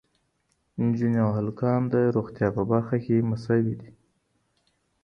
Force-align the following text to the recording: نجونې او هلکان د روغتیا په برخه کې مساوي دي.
نجونې 0.85 1.19
او 1.25 1.31
هلکان 1.39 1.81
د 1.93 1.95
روغتیا 2.15 2.47
په 2.57 2.63
برخه 2.71 2.95
کې 3.05 3.25
مساوي 3.29 3.73
دي. 3.81 3.89